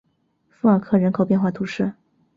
[0.49, 1.93] 富尔克人口变化图示